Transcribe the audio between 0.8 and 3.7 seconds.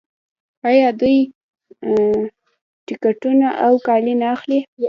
دوی ټکټونه